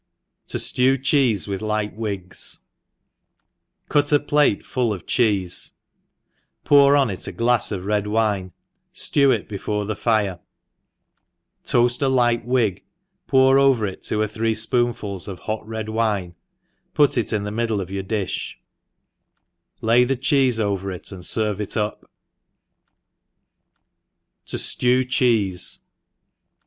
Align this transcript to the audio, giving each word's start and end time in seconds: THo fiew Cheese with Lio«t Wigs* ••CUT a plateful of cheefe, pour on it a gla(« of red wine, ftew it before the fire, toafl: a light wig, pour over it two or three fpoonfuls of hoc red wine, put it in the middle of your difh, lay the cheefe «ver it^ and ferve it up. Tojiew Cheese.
THo 0.47 0.57
fiew 0.57 0.97
Cheese 1.03 1.47
with 1.47 1.61
Lio«t 1.61 1.91
Wigs* 1.93 2.61
••CUT 3.89 4.11
a 4.11 4.19
plateful 4.19 4.91
of 4.93 5.05
cheefe, 5.05 5.73
pour 6.63 6.95
on 6.95 7.11
it 7.11 7.27
a 7.27 7.31
gla(« 7.31 7.71
of 7.71 7.85
red 7.85 8.07
wine, 8.07 8.51
ftew 8.95 9.31
it 9.31 9.47
before 9.47 9.85
the 9.85 9.95
fire, 9.95 10.39
toafl: 11.63 12.01
a 12.01 12.07
light 12.07 12.43
wig, 12.43 12.83
pour 13.27 13.59
over 13.59 13.85
it 13.85 14.01
two 14.01 14.19
or 14.19 14.25
three 14.25 14.55
fpoonfuls 14.55 15.27
of 15.27 15.37
hoc 15.37 15.61
red 15.65 15.87
wine, 15.87 16.33
put 16.95 17.15
it 17.15 17.31
in 17.31 17.43
the 17.43 17.51
middle 17.51 17.79
of 17.79 17.91
your 17.91 18.01
difh, 18.03 18.55
lay 19.81 20.03
the 20.03 20.17
cheefe 20.17 20.57
«ver 20.79 20.87
it^ 20.93 21.11
and 21.11 21.21
ferve 21.21 21.59
it 21.59 21.77
up. 21.77 22.09
Tojiew 24.47 25.07
Cheese. 25.07 25.79